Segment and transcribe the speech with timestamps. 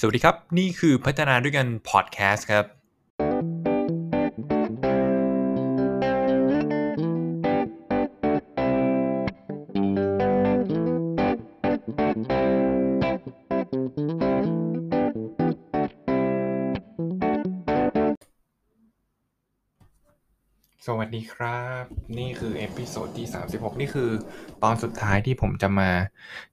[0.00, 2.64] สวัสดีครับ นี่คือพัฒนาด้วยกันพอดแคสต์ครับ
[20.90, 21.84] สวัสดีครับ
[22.18, 24.10] นี่คือ episode ที่ 36 นี่คือ
[24.62, 25.90] ตอนสุดท้ายที่ผมจะมา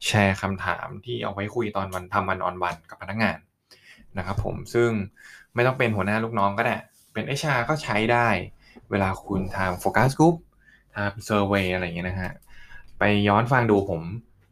[0.06, 3.38] แชร์คำถามที่เอาไว้คุยตอนวันทำวันออนวันกับพนักงาน
[4.18, 4.90] นะครับผมซึ่ง
[5.56, 6.76] ไม่ต้องเป็นหัวหน้าลูกน้องก็ได้
[7.14, 8.28] เป็นเอชาก็ใช้ได้
[8.92, 10.36] เวลาคุณทำโฟกัสกรุ๊ป
[10.96, 12.34] ทำเซอร์เวยอะไรอย่างเงี้ยนะฮะ
[13.00, 14.02] ไปย้อนฟังดูผม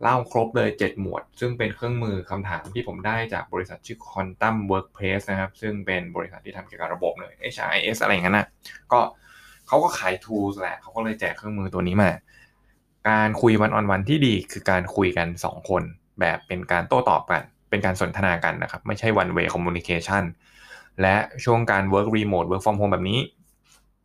[0.01, 8.47] เล่าครบเลย 7 หมวด ซึ่งเป็นเครื่องมือคำถามที่ผมได้จากบริษัทชื่อ Quantum Workplace นะครับ ซึ่งเป็นบริษัทที่ทำเกี่ยวกับระบบเลย HRIS อะไรอย่างนั้นนะ
[8.93, 9.01] ก็
[9.67, 12.11] เขาก็ขาย tools แหละเขาก็เลยแจกเครื่องมือตัวนี้มา
[13.09, 15.83] การคุยวันออนวันที่ดีคือการคุยกัน 2 คน
[16.19, 20.23] แบบเป็นการโต้ตอบกัน เป็นการสนทนากันนะครับ ไม่ใช่ one way communication
[21.01, 23.19] และช่วงการ work remote work from home แบบนี้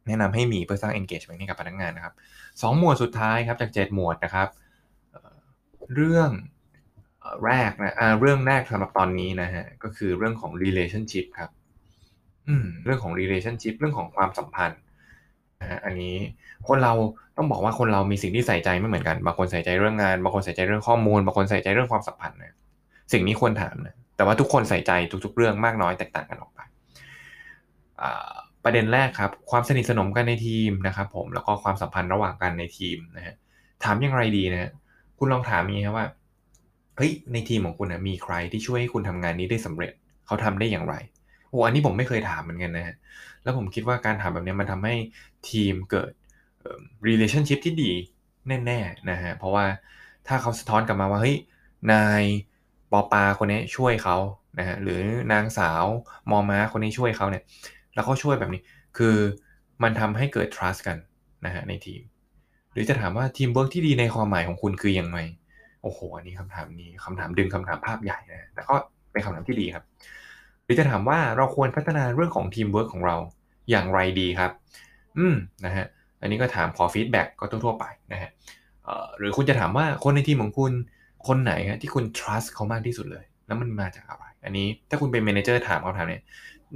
[0.07, 2.15] แนะนำให้มีเพื่อสร้าง engagement ให้กับพนักงานนะครับ
[2.63, 4.49] สองหมวดสุดท้ายครับจาก 7 หมวดนะครับ
[5.95, 6.31] เรื่อง
[7.45, 11.51] แรกนะเรื่องแรกสำหรับตอนนี้นะฮะก็คือเรื่องของ relationship ครับ
[12.49, 14.81] อืม เรื่องของ relationship เรื่องของความสัมพันธ์
[15.61, 16.15] นะฮะอันนี้
[16.69, 16.93] คนเรา
[17.37, 22.57] ต้องบอกว่าคนเรามีสิ่งที่ใส่ใจไม่เหมือนกัน บางคนใส่ใจเรื่องงาน บางคนใส่ใจเรื่องข้อมูล บางคนใส่ใจเรื่องความสัมพันธ์นะ
[23.13, 24.93] สิ่งนี้ควรถามนะแต่ว่าทุกคนใส่ใจ
[25.25, 26.61] ทุกๆ เรื่องมากน้อยแตกต่างกันออกไป
[28.65, 33.35] ประเด็นแรกครับ ความสนิทสนมกันในทีมนะครับ ผมแล้วก็ความสัมพันธ์ระหว่างกันในทีมนะฮะ
[33.85, 34.71] ถามยังไงดีนะฮะ
[35.19, 36.07] คุณลองถามนี้ครับว่า
[36.97, 39.93] เฮ้ยในทีมของคุณนะมีใครที่ช่วยให้คุณทำงานนี้ได้สำเร็จ
[40.27, 40.95] เขาทำได้อย่างไร
[41.51, 42.97] โอ้อันนี้ผมไม่เคยถามเหมือนกันนะฮะ
[43.43, 44.95] แล้วผมคิดว่าการถามแบบนี้มันทำให้
[45.51, 46.13] ทีมเกิด
[47.07, 47.93] relationship ที่ดี
[48.67, 49.67] แน่ๆนะฮะเพราะว่า
[50.27, 51.37] ถ้าเขาสะท้อนกลับมาว่าเฮ้ย
[51.93, 52.23] นาย
[52.93, 54.17] ปอปาคนนี้ช่วยเขา
[54.59, 55.01] นะฮะหรือ
[55.33, 55.85] นางสาว
[56.31, 57.43] มอม้าคนนี้ช่วยเขาเนี่ย
[57.95, 58.63] แล้วเขาช่วยแบบนี้
[58.99, 59.17] คือ
[59.83, 60.97] มันทำให้เกิด trust กัน
[61.47, 62.03] นะฮะในทีม
[62.73, 65.19] หรือจะถามว่าทีมเวิร์กที่ดีในความหมายของคุณคือยังไง
[65.83, 68.75] โอ้โหอันนี้คำถามนี้คำถามดึงคำถามภาพใหญ่นะแต่ก็
[69.13, 69.85] เป็นคำถามที่ดีครับ
[70.69, 73.17] หรือจะถามว่าเราควรพัฒนาเรื่องของทีมเวิร์กของเรา
[73.71, 74.51] อย่างไรดีครับ
[75.19, 75.35] อืม
[75.65, 75.87] นะฮะ
[76.21, 78.31] อันนี้ก็ถามขอ feedback ก็ทั่วๆไปนะฮะ
[79.19, 80.73] หรือคุณจะถามว่าคนในทีมของคุณ
[81.27, 81.53] คนไหน
[81.83, 86.23] ที่คุณ trust เขามากที่สุดเลย แล้วมันมาจากอะไร อันนี้ถ้าคุณเป็น manager ถามเขาถามเนี่ย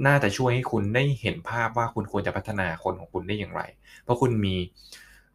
[0.06, 3.62] น่าจะช่วยให้คุณได้เห็นภาพว่าคุณควรจะพัฒนาคนของคุณได้อย่างไร
[4.02, 4.54] เพราะคุณมี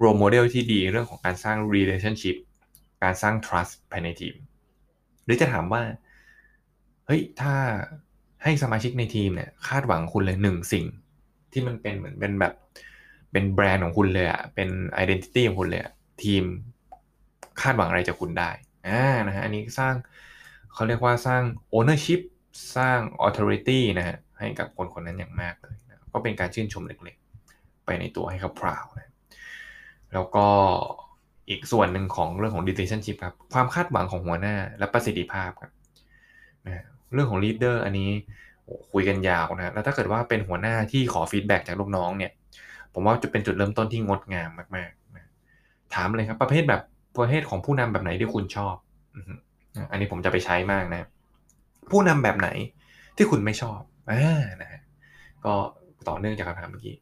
[0.03, 2.37] role model ที่ดีเรื่องของการสร้าง relationship
[3.03, 4.35] การสร้าง trust ภายในทีม
[5.25, 5.81] หรือจะถามว่า
[7.05, 7.53] เฮ้ย ถ้า
[8.47, 10.85] ให้สมาชิกในทีมเนี่ยคาดหวังคุณเลยหนึ่งสิ่ง
[11.51, 12.53] ที่มันเป็นเหมือนเป็นแบบ
[13.31, 14.69] เป็นแบรนด์ของคุณเลยอะเป็น
[15.01, 15.93] identity ของคุณเลยอะ
[16.23, 16.43] ทีม
[17.61, 18.49] คาดหวังอะไรจากคุณได้
[18.87, 19.93] อ่านะฮะอันนี้สร้าง
[20.73, 21.41] เขาเรียกว่าสร้าง
[21.77, 22.21] ownership
[22.77, 29.13] สร้าง authority นะฮะให้กับคนคนนั้นอย่างมากเลยนะก็เป็นการชื่นชมเล็กๆ ไปในตัวให้เขาพราวนะ
[30.13, 30.47] แล้วก็
[31.49, 35.71] อีกส่วนหนึ่งของเรื่องของ relationship ครับความคาดหวังของหัวหน้าและประสิทธิภาพครับ
[36.67, 38.09] นะ เรื่องของ leader อันนี้
[38.91, 42.31] คุยกันยาวนะแล้วถ้าเกิดว่าเป็นหัวหน้าที่ขอฟีดแบ็จากลูกน้องเนี่ย
[42.93, 45.25] ผมว่าจะเป็นจุดเริ่มต้นที่งดงามมากๆนะ
[45.93, 46.81] ถามเลยครับประเภทแบบ
[47.19, 48.75] ประเภทของผู้นำแบบไหนที่คุณชอบ
[49.91, 51.07] อันนี้ผมจะไปใช้มากนะ
[51.91, 52.49] ผู้นำแบบไหน
[53.17, 53.79] ที่คุณไม่ชอบ
[54.11, 54.81] อ่านะฮะ
[55.45, 55.53] ก็
[56.07, 56.95] ต่อเนื่องจากคำถามเมื่อกี้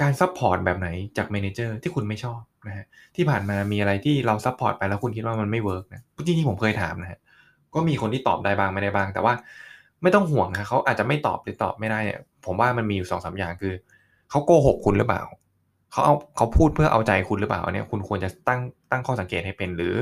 [0.00, 2.84] การ support แบบไหนจาก manager ที่คุณไม่ชอบนะฮะ
[3.16, 7.18] ที่ผ่านมามีอะไรที่เรา support ไปแล้วคุณคิดว่ามันไม่ work นะจริงๆผมเคยถามนะฮะ
[7.74, 9.34] ก็มีคนที่ตอบได้บ้างไม่ได้บ้าง แต่ว่า
[10.02, 13.74] ไม่ต้องห่วงนะเขาอาจจะไม่ตอบหรือตอบไม่ได้เนี่ยผมว่ามันมีอยู่สองสามอย่างคือ
[14.30, 15.22] เขาโกหกคุณหรือเปล่า
[15.92, 19.94] เขาเอาเขาพูดเพื่อเอาใจคุณหรือเปล่าเนี่ยคุณควรจะตั้งตั้งข้อสังเกตให้เป็นหรือ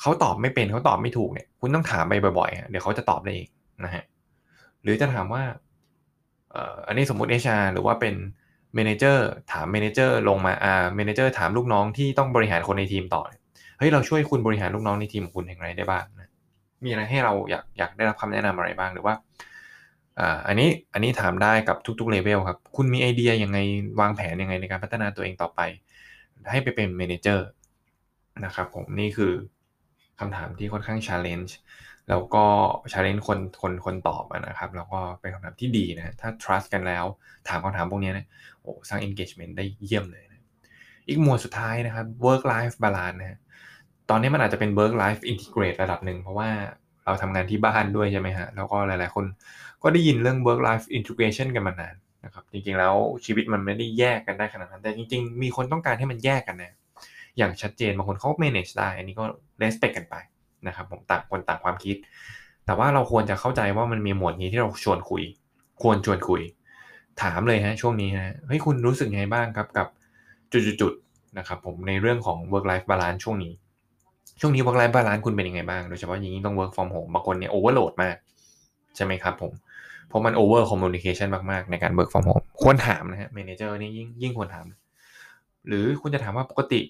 [0.00, 3.48] เขาตอบไม่เป็นเขาตอบไม่ถูกเนี่ย คุณต้องถามไปบ่อยๆเดี๋ยวเขาจะตอบได้เอง
[3.84, 4.04] นะฮะ
[4.82, 5.42] หรือจะถามว่า
[6.86, 8.14] อันนี้สมมติ HR หรือว่าเป็น
[8.74, 13.22] manager ถาม manager ลงมาอ่า manager ถามลูกน้องที่ต้องบริหารคนในทีมต่อ
[13.78, 16.28] เฮ้ยเราช่วยคุณบริหารลูกน้องในทีมของคุณอย่างไรได้บ้างนะ
[16.84, 19.14] มีอะไรให้เราอยากอยากได้รับคำแนะนำอะไรบ้างหรือว่า
[20.18, 23.58] อ่าอันนี้อันนี้ถามได้กับทุกๆเลเวลครับ คุณมีไอเดียยังไง
[24.00, 25.60] วางแผนยังไงในการพัฒนาตัวเองต่อไป
[26.50, 27.46] ให้ไปเป็น manager
[28.44, 29.32] นะครับผมนี่คือ
[30.20, 31.52] คำถามที่ค่อนข้าง challenge
[32.08, 32.44] แล้วก็
[32.92, 37.04] challenge คนคนคนตอบนะครับ แล้วก็เป็นคำถามที่ดีนะ ถ้า trust กันแล้ว
[37.48, 38.26] ถามคำถามพวกนี้นะ
[38.60, 40.40] โอ้สร้าง engagement ได้เยี่ยมเลยนะ
[41.08, 43.38] อีกหมวดสุดท้ายนะครับ work life balance นะ
[44.10, 46.48] ตอนนี้มันอาจจะเป็น work life integrate ระดับหนึ่งเพราะว่า
[47.04, 49.24] เราทำงานที่บ้านด้วยใช่ไหมฮะ แล้วก็หลายๆคน
[49.82, 51.94] ก็ได้ยินเรื่อง work life integration กันมานาน
[52.24, 52.94] นะครับ จริงๆแล้ว
[53.24, 56.72] ชีวิตมันไม่ได้แยกกันได้ขนาดนั้น แต่จริงๆ มีคนต้องการให้มันแยกกันนะ
[57.38, 59.24] อย่างชัดเจนบางคนเขา manage ได้ อันนี้ก็
[59.62, 60.14] respect กันไป
[60.66, 61.96] นะครับผมต่างคนต่างความคิด
[62.66, 65.22] แต่ว่าเราควรจะเข้าใจว่ามันมีหมวดนี้ที่เราชวนคุย
[65.82, 66.42] ควรชวนคุย
[67.22, 69.86] ถามเลยฮะช่วงนี้ฮะเฮ้ยคุณรู้สึกไงบ้างครับกับ
[70.52, 73.52] จุดๆนะครับผมในเรื่องของ work life balance ช่วงนี้
[74.40, 78.16] ช่วงนี้ work life balance คุณเป็นยังไงบ้าง โดยเฉพาะอยิ่งต้อง work from home บางคนเนี่ย overload มาก
[78.96, 79.52] ใช่ไหมครับผม
[80.08, 84.66] เพราะมัน over communication มาก ๆ ในการ work from home ควรถามนะฮะ manager นี่ยิ่งยิ่งควรถาม
[85.66, 86.80] หรือคุณจะถามว่าปกติ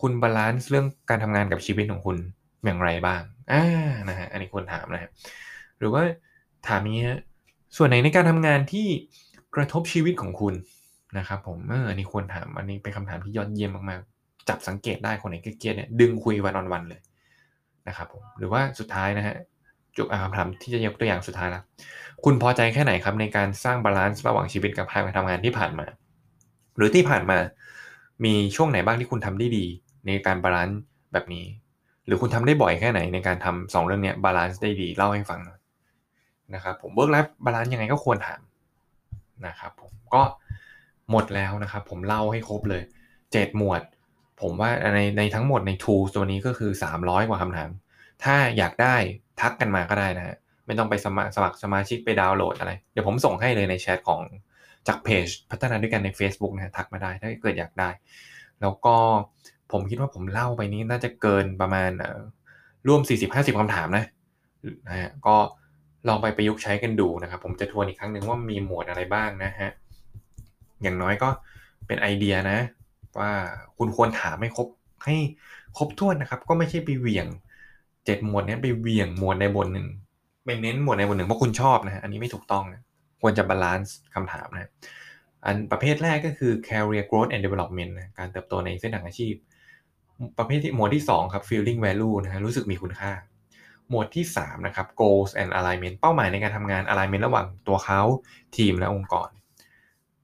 [0.00, 2.16] คุณ balance เรื่องการทำงานกับชีวิตของคุณ
[2.64, 3.22] อย่างไรบ้าง
[3.52, 3.62] อ่า
[4.08, 5.10] นะฮะ อันนี้ควรถามนะฮะ
[5.78, 6.02] หรือว่า
[6.68, 7.20] ถามนี้ฮะ
[7.76, 8.86] ส่วนไหนในการทำงานที่
[9.54, 10.54] กระทบชีวิตของคุณ
[11.18, 14.13] นะครับผม เอออันนี้ควรถาม อันนี้เป็นคำถามที่ยอดเยี่ยมมากๆ
[14.48, 17.00] จับสังเกตได้คนไหนเครียดเนี่ยดึงคุย one on one เลย
[17.88, 19.36] นะครับผมหรือว่าสุดท้ายนะฮะ
[19.96, 21.62] ชุดคำถามที่จะยกตัวอย่างสุดท้ายละ
[22.24, 25.86] คุณพอใจแค่ไหนครับในการสร้าง balance ระหว่างชีวิตกับการทำงานที่ผ่านมา
[26.76, 27.38] หรือที่ผ่านมา
[28.24, 29.66] มีช่วงไหนบ้างที่คุณทำได้ดี
[30.06, 30.78] ในการ balance
[31.12, 31.44] แบบนี้
[32.06, 35.60] หรือคุณทำได้บ่อยแค่ไหนในการทำสองเรื่องนี้ balance ได้ดีเล่าให้ฟังหน่อย
[36.54, 38.40] นะครับผม work life balance ยังไงก็ควรถาม
[39.46, 40.22] นะครับผมก็
[41.10, 42.82] หมดแล้วนะครับผมเล่าให้ครบเลย
[43.20, 43.82] 7 หมวด
[44.40, 47.70] ผมว่าในในทั้งหมดใน tools ตัวนี้ก็คือ 300 กว่าคำถาม
[48.24, 48.96] ถ้าอยากได้
[49.40, 50.36] ทักกันมาก็ได้นะฮะ
[50.66, 54.20] ไม่ต้องไปสมัครสมัครสมาชิกไปดาวน์โหลดอะไร เดี๋ยวผมส่งให้เลยในแชทของ
[54.88, 57.90] จากเพจพัฒนาด้วยกันใน Facebook นะทักมาได้ถ้าเกิดอยากได้
[58.60, 58.96] แล้วก็
[59.72, 61.90] ผมคิดว่าผมเล่าไปนี้น่าจะเกินประมาณ
[62.88, 63.00] ร่วม
[63.30, 64.04] 40-50คำถามนะ
[64.88, 65.36] นะฮะก็
[66.08, 69.70] ลองไปประยุกต์ใช้กันดูนะครับ ผมจะทวนอีกครั้งหนึ่งว่ามีหมวดอะไรบ้างนะฮะ
[70.82, 71.28] อย่างน้อยก็
[71.86, 72.58] เป็นไอเดียนะ
[73.18, 73.30] ว่า
[73.78, 74.68] คุณควรถามให้ครบ
[75.04, 75.16] ให้
[75.76, 77.26] ครบถ้วนนะครับ ก็ไม่ใช่ไปเหวี่ยง
[78.04, 79.86] เจ็ดหมวดนี้ไปเหวี่ยงหมวดในบนหนึ่ง
[80.44, 82.82] ไปเน้นหมวดใดหมวดหนึ่งเพราะคุณชอบนะอันนี้ไม่ถูกต้องนะ
[83.22, 84.70] ควรจะ balance คำถามนะ
[85.44, 89.34] อันประเภทแรกก็คือ career growth and development นะการเติบโตในเส้นทางอาชีพ
[90.38, 93.12] ประเภทที่หมวดที่ 2 ครับ feeling value นะรู้สึกมีคุณค่า
[93.90, 98.00] หมวดที่ 3 นะครับ goals and alignment เป้าหมายในการทำงาน alignment ระหว่างตัวเขา
[98.56, 99.28] ทีมและองค์กร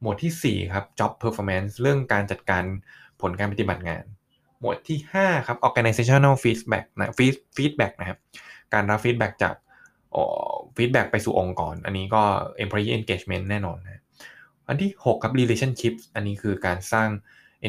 [0.00, 2.64] หมวดที่ 4 ครับ job performance เรื่องการจัดการ
[3.20, 4.04] ผลการปฏิบัติงาน
[4.60, 7.14] หมวดที่ 5 ครับ organizational feedback นะ
[7.56, 8.18] feedback นะครับ
[8.74, 9.54] การรับ feedback จาก
[10.76, 12.22] ฟีดแบ็กไปสู่องค์กร อันนี้ก็
[12.64, 14.02] employee engagement แน่นอนนะ
[14.68, 17.08] อันที่ 6 ครับ relationship อันนี้คือการสร้าง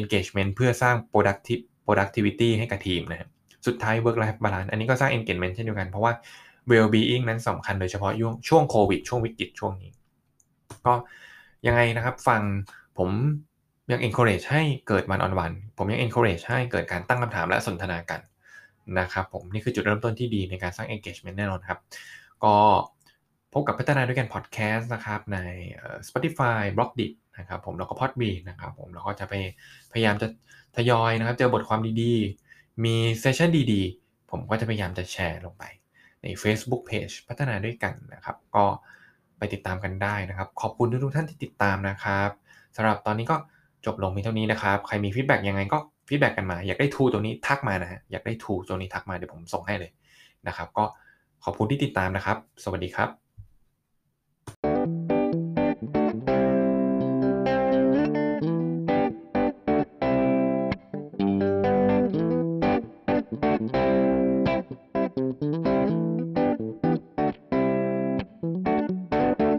[0.00, 3.30] engagement เพื่อสร้าง productive productivity ให้กับทีมนะครับ
[3.66, 6.12] สุดท้าย work life balance อันนี้ก็สร้าง engagement เช่นเดียวกัน เพราะว่า
[6.70, 8.12] well being นั้นสำคัญโดยเฉพาะ
[8.48, 9.90] ช่วงโควิดช่วงวิกฤตช่วงนี้
[10.86, 10.94] ก็
[11.66, 12.42] ยังไงนะครับฟัง
[12.98, 13.10] ผม
[13.90, 18.20] ยัง encourage ให้เกิดวันออนวันผมยัง encourage ให้เกิดการตั้งคำถามและสนทนากัน
[18.98, 21.78] นะครับผมนี่คือจุดเริ่มต้นที่ดีในการสร้าง engagement แน่นอนครับ
[22.44, 22.54] ก็
[23.52, 25.38] พบกับพัฒนาด้วยกันพอดแคสต์นะครับใน
[26.08, 29.34] Spotify b l o g d i t นะครับผมแล้วก็ Podbean นะครับผมแล้วก็จะไป
[29.92, 30.28] พยายามจะ
[30.76, 35.64] ทยอยนะครับ เจอบทความดีๆ มีเซสชันดีๆ ผมก็จะพยายามจะแชร์ลงไป
[36.22, 38.64] ใน Facebook Page พัฒนาด้วยกันนะครับ ก็
[39.42, 42.30] ไปติดตามกันได้นะครับ ขอบคุณทุกท่านที่ติดตามนะครับ
[42.76, 43.36] สำหรับตอนนี้ก็
[43.86, 49.90] จบลงเพียงเท่านี้นะครับ ใครมี feedback ยังไงก็ feedback กันมา อยากได้ tool ตัวนี้ทักมานะฮะ อยากได้ tool ตัวนี้ทักมาเดี๋ยวผมส่งให้เลย
[50.48, 50.84] นะครับ ก็
[51.44, 53.21] ขอบคุณที่ติดตามนะครับ สวัสดีครับ